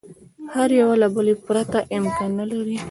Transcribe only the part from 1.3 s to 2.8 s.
پرته امکان نه لري.